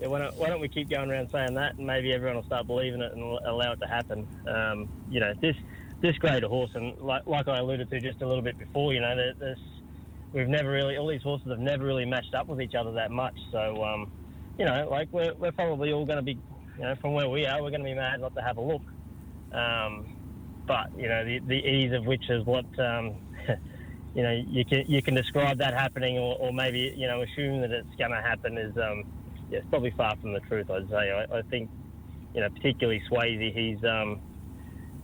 [0.00, 2.44] yeah, why don't, why don't we keep going around saying that, and maybe everyone will
[2.44, 4.26] start believing it and allow it to happen.
[4.46, 5.56] Um, you know, this
[6.04, 8.92] this great a horse, and like, like I alluded to just a little bit before,
[8.92, 9.58] you know, there's,
[10.34, 13.10] we've never really, all these horses have never really matched up with each other that
[13.10, 13.34] much.
[13.50, 14.12] So, um,
[14.58, 16.38] you know, like we're, we're probably all going to be,
[16.76, 18.60] you know, from where we are, we're going to be mad not to have a
[18.60, 18.82] look.
[19.52, 20.13] Um,
[20.66, 23.16] but you know, the, the ease of which is what, um,
[24.14, 27.60] you know, you can you can describe that happening, or, or maybe you know, assume
[27.60, 29.04] that it's going to happen is, um,
[29.50, 30.70] yeah, it's probably far from the truth.
[30.70, 31.10] I'd say.
[31.10, 31.70] I, I think,
[32.34, 34.20] you know, particularly Swayze, he's um,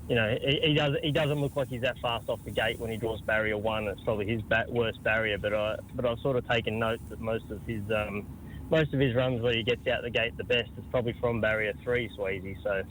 [0.08, 2.80] you know, he, he, does he doesn't look like he's that fast off the gate
[2.80, 3.86] when he draws barrier one.
[3.86, 7.50] It's probably his worst barrier, but I but I've sort of taken note that most
[7.50, 8.26] of his um,
[8.70, 11.40] most of his runs where he gets out the gate the best is probably from
[11.40, 12.56] barrier three, Swayze.
[12.62, 12.82] So.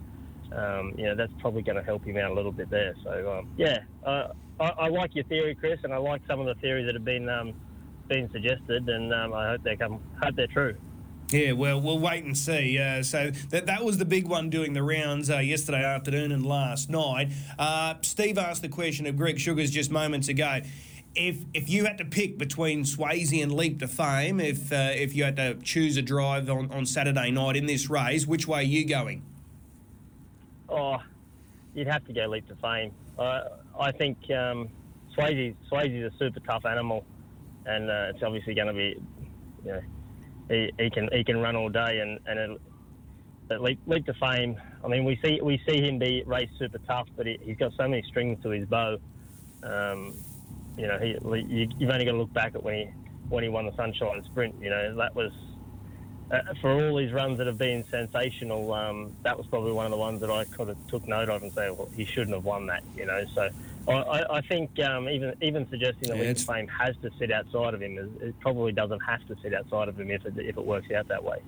[0.52, 2.96] Um, you know that's probably going to help him out a little bit there.
[3.04, 6.48] So um, yeah, uh, I, I, like your theory, Chris, and I like some of
[6.48, 7.54] the theories that have been um,
[8.08, 10.76] been suggested, and um, I hope they come hope they're true.
[11.32, 12.80] Yeah, well, we'll wait and see.
[12.80, 16.46] Uh, so that that was the big one doing the rounds uh, yesterday afternoon and
[16.46, 17.32] last night.
[17.58, 20.62] Uh, Steve asked the question of Greg Sugars just moments ago.
[21.14, 25.16] If if you had to pick between Swayze and Leap to Fame, if uh, if
[25.16, 28.62] you had to choose a drive on, on Saturday night in this race, which way
[28.62, 29.24] are you going?
[30.70, 30.98] Oh,
[31.74, 32.92] you'd have to go Leap to Fame.
[33.18, 34.70] I think um,
[35.18, 37.06] Swayze Swayze's a super tough animal,
[37.66, 38.96] and uh, it's obviously going to be,
[39.66, 39.82] you know
[40.50, 42.62] he, he can he can run all day and and it,
[43.52, 44.58] it leap, leap to fame.
[44.84, 47.72] I mean, we see we see him be race super tough, but he, has got
[47.78, 48.98] so many strings to his bow.
[49.64, 50.18] Um,
[50.78, 52.86] you know, he, you, you've only got to look back at when he
[53.30, 54.56] when he won the Sunshine Sprint.
[54.62, 55.32] You know, that was
[56.32, 58.74] uh, for all these runs that have been sensational.
[58.74, 61.42] Um, that was probably one of the ones that I kind of took note of
[61.42, 62.84] and say, well, he shouldn't have won that.
[62.96, 63.50] You know, so
[63.88, 67.82] I- I, think um, even even suggesting that Yeah, Fame has to sit outside of
[67.82, 70.66] him, is, it probably doesn't have to sit outside of him if it, if it
[70.66, 71.40] works out that way.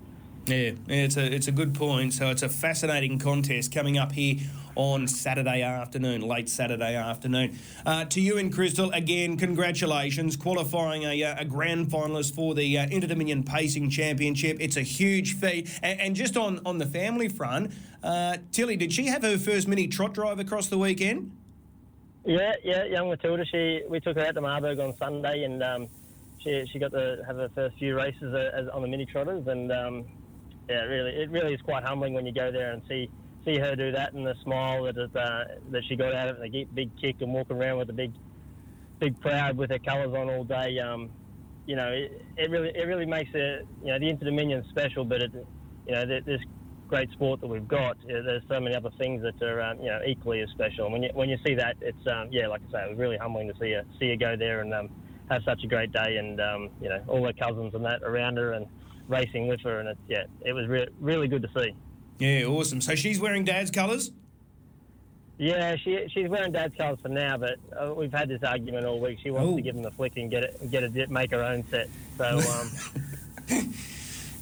[0.47, 2.13] Yeah, yeah, it's a it's a good point.
[2.13, 4.37] So it's a fascinating contest coming up here
[4.75, 7.59] on Saturday afternoon, late Saturday afternoon.
[7.85, 12.77] Uh, to you and Crystal, again, congratulations, qualifying a, uh, a grand finalist for the
[12.77, 14.57] uh, Inter Dominion Pacing Championship.
[14.59, 15.69] It's a huge feat.
[15.83, 17.73] And, and just on on the family front,
[18.03, 21.31] uh, Tilly, did she have her first mini trot drive across the weekend?
[22.25, 23.45] Yeah, yeah, young Matilda.
[23.45, 25.87] She we took her out to Marburg on Sunday, and um,
[26.39, 29.45] she she got to have her first few races uh, as, on the mini trotters,
[29.47, 30.05] and um,
[30.69, 33.09] yeah, really, it really is quite humbling when you go there and see
[33.45, 36.37] see her do that, and the smile that it, uh, that she got out of
[36.37, 38.13] it, and the big kick, and walking around with a big
[38.99, 40.79] big proud with her colours on all day.
[40.79, 41.09] Um,
[41.65, 45.03] you know, it, it really it really makes it you know the Inter Dominion special,
[45.03, 45.31] but it
[45.87, 46.41] you know there's
[46.87, 47.97] great sport that we've got.
[48.05, 50.85] There's so many other things that are um, you know equally as special.
[50.85, 52.99] And when you when you see that, it's um, yeah, like I say, it was
[52.99, 54.89] really humbling to see her see her go there and um,
[55.29, 58.37] have such a great day, and um, you know all her cousins and that around
[58.37, 58.67] her and
[59.11, 61.75] racing with her, and it's yeah, it was re- really good to see.
[62.19, 62.81] Yeah, awesome.
[62.81, 64.11] So she's wearing Dad's colours.
[65.37, 68.99] Yeah, she she's wearing dad's colours for now, but uh, we've had this argument all
[68.99, 69.17] week.
[69.23, 69.55] She wants Oh.
[69.55, 71.89] to give him the flick and get it get it make her own set.
[72.17, 72.25] So
[73.49, 73.73] um,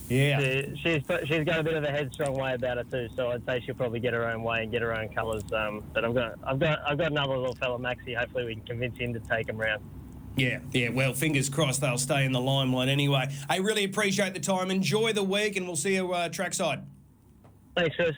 [0.10, 0.40] Yeah.
[0.42, 3.08] she, she's she's got a bit of a headstrong way about her too.
[3.16, 5.44] So I'd say she'll probably get her own way and get her own colours.
[5.54, 8.14] Um, but I've got I've got I've got another little fella, Maxie.
[8.16, 9.82] Hopefully we can convince him to take him round.
[10.39, 10.89] Yeah, yeah.
[10.89, 13.30] Well, fingers crossed they'll stay in the limelight anyway.
[13.49, 14.71] I really appreciate the time.
[14.71, 16.82] Enjoy the week, and we'll see you uh, trackside.
[17.75, 18.15] Thanks, Chris.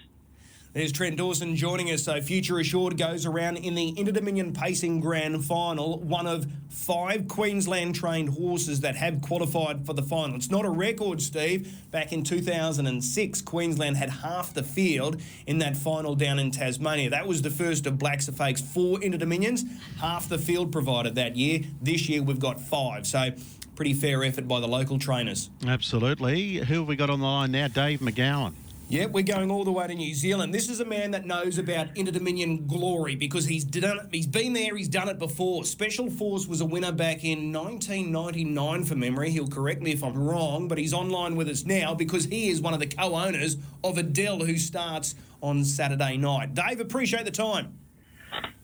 [0.74, 2.04] There's Trent Dawson joining us.
[2.04, 7.28] So Future Assured goes around in the Inter Dominion Pacing Grand Final, one of five
[7.28, 10.38] Queensland trained horses that have qualified for the final.
[10.38, 11.92] It's not a record, Steve.
[11.92, 17.10] Back in 2006, Queensland had half the field in that final down in Tasmania.
[17.10, 19.66] That was the first of Blacks A Fake's four Inter Dominions.
[20.00, 21.64] Half the field provided that year.
[21.82, 23.06] This year we've got five.
[23.06, 23.32] So
[23.76, 25.50] pretty fair effort by the local trainers.
[25.68, 26.60] Absolutely.
[26.60, 27.68] Who have we got on the line now?
[27.68, 28.54] Dave McGowan.
[28.92, 30.54] Yep, we're going all the way to New Zealand.
[30.54, 34.28] This is a man that knows about Inter Dominion glory because he's done it, he's
[34.28, 35.64] been there, he's done it before.
[35.64, 39.30] Special Force was a winner back in 1999 for memory.
[39.32, 42.60] He'll correct me if I'm wrong, but he's online with us now because he is
[42.60, 46.54] one of the co-owners of Adele who starts on Saturday night.
[46.54, 47.74] Dave, appreciate the time.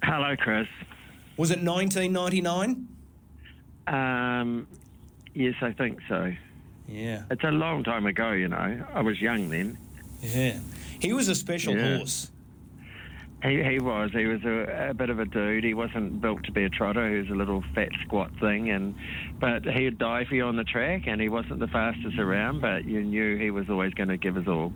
[0.04, 0.68] Hello, Chris.
[1.38, 2.86] Was it 1999?
[3.88, 4.68] Um,
[5.34, 6.34] yes, I think so.
[6.86, 7.24] Yeah.
[7.32, 8.86] It's a long time ago, you know.
[8.94, 9.78] I was young then.
[10.22, 10.60] Yeah.
[11.00, 11.98] He was a special Yeah.
[11.98, 12.32] horse.
[13.44, 14.10] He, he was.
[14.14, 15.64] He was a, a bit of a dude.
[15.64, 17.08] He wasn't built to be a trotter.
[17.14, 18.96] He was a little fat squat thing, and
[19.40, 22.62] but he'd die for you on the track, and he wasn't the fastest around.
[22.62, 24.74] But you knew he was always going to give us all.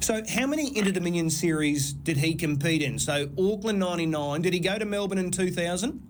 [0.00, 2.98] So, how many Inter Dominion series did he compete in?
[2.98, 4.42] So, Auckland 99.
[4.42, 6.02] Did he go to Melbourne in 2000?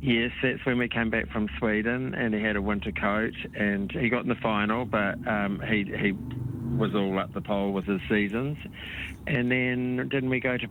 [0.00, 3.90] Yes, that's when we came back from Sweden, and he had a winter coat, and
[3.92, 6.12] he got in the final, but um, he he
[6.76, 8.58] was all up the pole with his seasons.
[9.26, 10.66] And then didn't we go to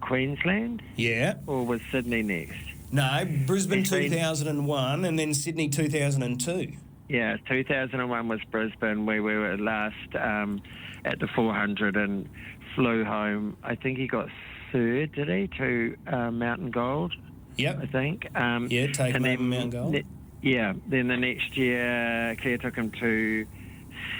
[0.00, 1.34] Queensland, Yeah.
[1.46, 2.58] or was Sydney next?
[2.90, 6.72] No, Brisbane 2001 and then Sydney 2002.
[7.08, 9.06] Yeah, 2001 was Brisbane.
[9.06, 10.60] where We were last um,
[11.04, 12.28] at the 400 and
[12.74, 13.56] flew home.
[13.62, 14.28] I think he got
[14.72, 17.14] third, did he, to uh, Mountain Gold?
[17.58, 17.78] Yep.
[17.82, 18.26] I think.
[18.34, 19.92] Um, Yeah, take him over then Mount Gold.
[19.92, 20.04] ne-
[20.42, 23.46] yeah, then the next year, Claire took him to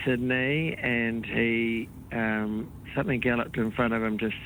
[0.05, 4.37] Sydney, and he um, something galloped in front of him just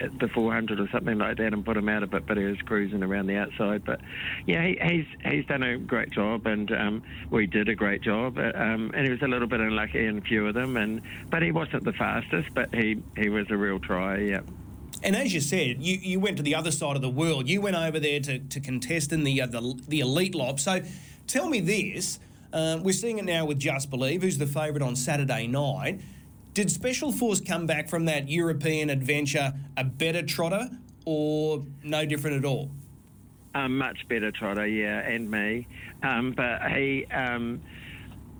[0.00, 2.26] at the 400 or something like that, and put him out a bit.
[2.26, 3.84] But he was cruising around the outside.
[3.84, 4.00] But
[4.46, 8.38] yeah, he, he's he's done a great job, and um, we did a great job.
[8.38, 11.02] Uh, Um, and he was a little bit unlucky in a few of them, and
[11.30, 14.18] but he wasn't the fastest, but he he was a real try.
[14.18, 14.40] Yeah.
[15.02, 17.48] And as you said, you, you went to the other side of the world.
[17.48, 20.58] You went over there to, to contest in the, uh, the the Elitlopp.
[20.58, 20.82] So,
[21.26, 22.18] tell me this:
[22.52, 26.00] uh, we're seeing it now with Just Believe, who's the favourite on Saturday night.
[26.54, 30.68] Did Special Force come back from that European adventure a better trotter,
[31.04, 32.70] or no different at all?
[33.54, 35.66] A much better trotter, yeah, and me.
[36.02, 37.62] Um, but he, um,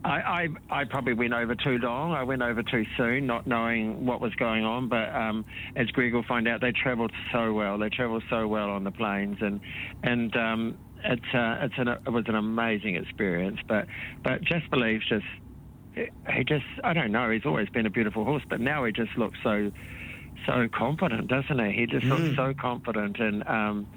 [0.05, 2.13] I, I, I probably went over too long.
[2.13, 4.89] I went over too soon, not knowing what was going on.
[4.89, 5.45] But um,
[5.77, 7.79] as Greg will find out, they travelled so well.
[7.79, 9.61] They travelled so well on the planes, and
[10.03, 13.59] and um, it's uh, it's an, it was an amazing experience.
[13.69, 13.87] But
[14.25, 15.25] but just believes just
[15.95, 17.31] he just I don't know.
[17.31, 19.71] He's always been a beautiful horse, but now he just looks so
[20.47, 21.73] so confident, doesn't he?
[21.73, 23.89] He just looks so confident, and um,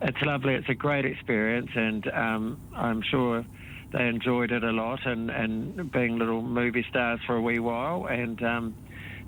[0.00, 0.54] it's lovely.
[0.54, 3.44] It's a great experience, and um, I'm sure
[3.92, 8.06] they enjoyed it a lot, and, and being little movie stars for a wee while,
[8.06, 8.76] and um,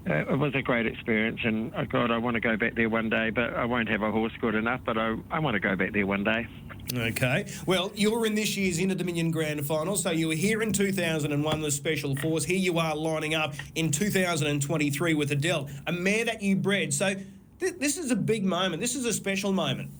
[0.08, 2.88] Uh, it was a great experience, and oh God, I want to go back there
[2.88, 4.80] one day, but I won't have a horse good enough.
[4.84, 6.46] But I, I want to go back there one day.
[6.92, 7.46] Okay.
[7.66, 11.60] Well, you're in this year's Inter Dominion Grand Final, so you were here in 2001,
[11.60, 12.44] the Special Force.
[12.44, 16.92] Here you are lining up in 2023 with Adele, a mare that you bred.
[16.92, 17.14] So
[17.60, 18.80] th- this is a big moment.
[18.80, 19.90] This is a special moment.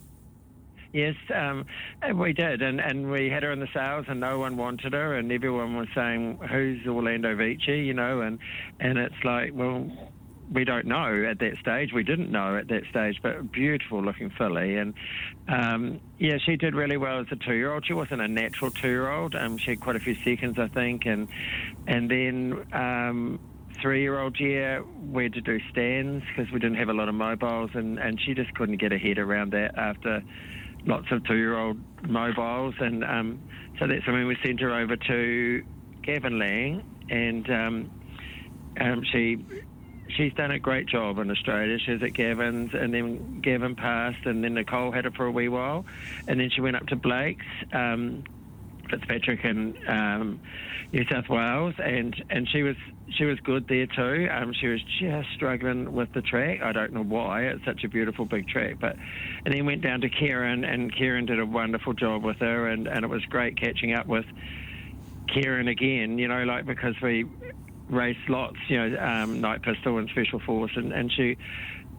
[0.93, 1.67] Yes, um,
[2.15, 5.17] we did, and, and we had her in the sales, and no one wanted her,
[5.17, 8.41] and everyone was saying, "Who's Orlando Vici?" You know, and
[8.81, 9.89] and it's like, well,
[10.53, 11.93] we don't know at that stage.
[11.93, 14.95] We didn't know at that stage, but beautiful looking filly, and
[15.47, 17.87] um, yeah, she did really well as a two-year-old.
[17.87, 19.37] She wasn't a natural two-year-old.
[19.37, 21.29] Um, she had quite a few seconds, I think, and
[21.87, 22.67] and then.
[22.73, 23.41] Um,
[23.81, 27.71] three-year-old year, we had to do stands because we didn't have a lot of mobiles,
[27.73, 30.23] and, and she just couldn't get her head around that after
[30.85, 33.41] lots of two-year-old mobiles, and um,
[33.79, 35.65] so that's when we sent her over to
[36.03, 37.91] Gavin Lang, and um,
[38.81, 39.45] um, she
[40.17, 41.79] she's done a great job in Australia.
[41.79, 45.31] She was at Gavin's, and then Gavin passed, and then Nicole had her for a
[45.31, 45.85] wee while,
[46.27, 47.47] and then she went up to Blake's.
[47.73, 48.25] Um,
[48.91, 50.41] Fitzpatrick in um,
[50.93, 52.77] New South Wales, and, and she was
[53.17, 54.29] she was good there too.
[54.31, 56.63] Um, she was just struggling with the track.
[56.63, 57.43] I don't know why.
[57.43, 58.97] It's such a beautiful big track, but
[59.45, 62.87] and then went down to Kerryn, and Kerryn did a wonderful job with her, and,
[62.87, 64.27] and it was great catching up with
[65.29, 66.19] Kerryn again.
[66.19, 67.25] You know, like because we
[67.89, 71.37] raced lots, you know, um, Knight Pistol and Special Force, and and she.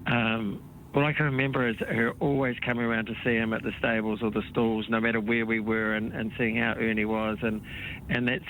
[0.08, 3.72] Um, all I can remember is her always coming around to see him at the
[3.80, 7.38] stables or the stalls, no matter where we were, and, and seeing how Ernie was,
[7.42, 7.62] and
[8.10, 8.44] and that's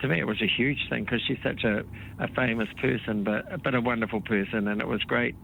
[0.00, 1.84] to me it was a huge thing because she's such a,
[2.18, 5.36] a famous person, but but a wonderful person, and it was great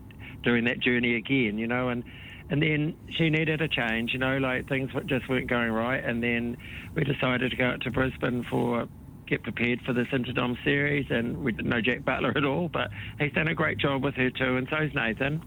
[0.43, 2.03] doing that journey again, you know, and
[2.51, 6.23] and then she needed a change, you know, like things just weren't going right, and
[6.23, 6.57] then
[6.97, 8.89] we decided to go out to Brisbane for
[9.29, 12.89] get prepared for this Interdom series, and we didn't know Jack Butler at all, but
[13.21, 15.41] he's done a great job with her too, and so so's Nathan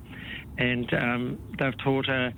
[0.57, 2.33] and um, they've taught her.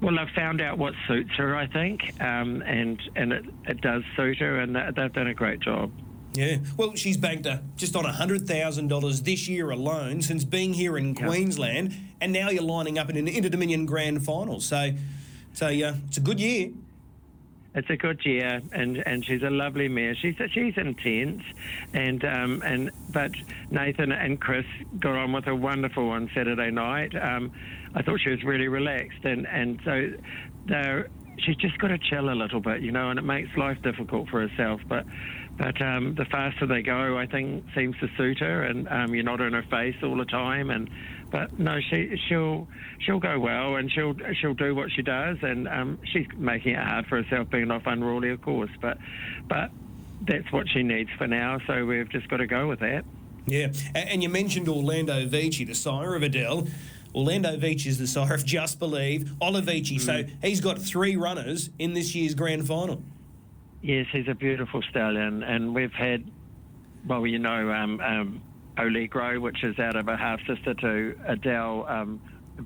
[0.00, 4.02] Well, they've found out what suits her, I think, um, and and it, it does
[4.16, 5.90] suit her, and they've done a great job.
[6.34, 6.58] Yeah.
[6.76, 11.94] Well, she's banked a, just on $100,000 this year alone since being here in Queensland,
[12.20, 14.60] and now you're lining up in an Inter Dominion Grand Final.
[14.60, 14.90] So,
[15.54, 16.72] so yeah, it's a good year.
[17.76, 20.14] It's a good year, and, and she's a lovely mare.
[20.14, 21.42] She's she's intense,
[21.92, 23.32] and um, and but
[23.70, 24.64] Nathan and Chris
[24.98, 27.14] got on with her wonderful on Saturday night.
[27.14, 27.52] Um,
[27.94, 30.10] I thought she was really relaxed, and and so
[30.64, 31.08] they're
[31.38, 34.28] she's just got to chill a little bit, you know, and it makes life difficult
[34.30, 34.80] for herself.
[34.88, 35.04] But
[35.58, 39.24] but um, the faster they go, I think seems to suit her, and um, you're
[39.24, 40.90] not in her face all the time, and
[41.30, 42.68] but no, she she'll
[43.00, 46.82] she'll go well, and she'll she'll do what she does, and um, she's making it
[46.82, 48.98] hard for herself, being off unruly, of course, but
[49.48, 49.70] but
[50.26, 51.58] that's what she needs for now.
[51.66, 53.04] So we've just got to go with that.
[53.46, 56.68] Yeah, and you mentioned Orlando Vici, the sire of Adele.
[57.14, 59.96] Orlando Vici is the sire of Just Believe, Olivici.
[59.96, 60.00] Mm.
[60.00, 63.02] So he's got three runners in this year's grand final.
[63.82, 66.30] Yes, he's a beautiful stallion, and we've had,
[67.06, 68.42] well, you know, um, um,
[68.78, 71.86] Oligro, which is out of a half sister to Adele.
[71.88, 72.20] Um,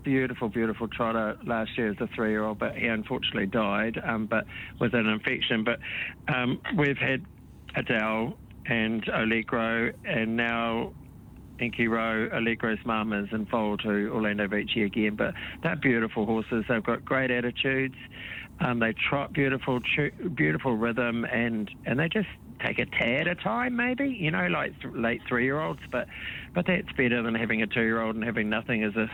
[0.04, 4.44] beautiful, beautiful trotter last year as a three-year-old, but he unfortunately died, um, but
[4.78, 5.64] with an infection.
[5.64, 5.80] But
[6.32, 7.24] um, we've had
[7.76, 10.92] Adele and Oligro, and now
[11.60, 15.16] Inky Rowe, Allegro's mum is in foal to Orlando Vici again.
[15.16, 16.64] But they're beautiful horses.
[16.68, 17.96] They've got great attitudes.
[18.60, 19.80] Um, they trot beautiful,
[20.34, 22.28] beautiful rhythm, and and they just
[22.62, 25.80] take a tad at a time, maybe, you know, like th- late three year olds.
[25.90, 26.08] But,
[26.54, 29.08] but that's better than having a two year old and having nothing as a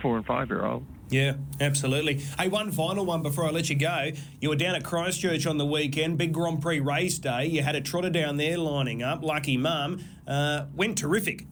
[0.00, 0.84] four and five year old.
[1.10, 2.20] Yeah, absolutely.
[2.38, 4.12] Hey, one final one before I let you go.
[4.40, 7.46] You were down at Christchurch on the weekend, big Grand Prix race day.
[7.46, 9.24] You had a trotter down there lining up.
[9.24, 10.04] Lucky mum.
[10.26, 11.46] Uh, went terrific.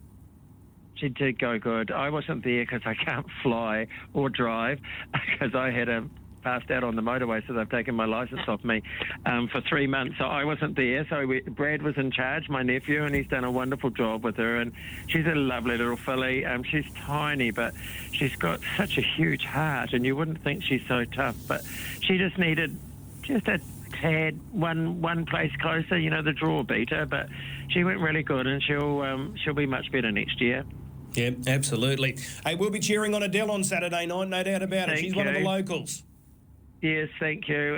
[0.94, 1.90] She did go good.
[1.90, 4.78] I wasn't there because I can't fly or drive
[5.12, 6.04] because I had a
[6.48, 8.80] passed out on the motorway, so they've taken my license off me
[9.26, 10.16] um, for three months.
[10.16, 11.06] So I wasn't there.
[11.10, 14.36] So we, Brad was in charge, my nephew, and he's done a wonderful job with
[14.36, 14.56] her.
[14.56, 14.72] And
[15.08, 16.46] she's a lovely little filly.
[16.46, 17.74] Um, she's tiny, but
[18.12, 21.62] she's got such a huge heart, and you wouldn't think she's so tough, but
[22.00, 22.78] she just needed
[23.20, 23.60] just a
[24.00, 25.98] tad one one place closer.
[25.98, 27.28] You know, the draw beat her, but
[27.68, 30.64] she went really good, and she'll um, she'll be much better next year.
[31.12, 32.16] Yeah, absolutely.
[32.46, 35.02] Hey, we'll be cheering on Adele on Saturday night, no doubt about Thank it.
[35.02, 35.18] She's you.
[35.18, 36.04] one of the locals.
[36.80, 37.76] Yes, thank you.